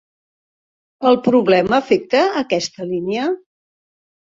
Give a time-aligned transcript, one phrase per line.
[1.09, 3.31] El problema afecta a aquesta línia?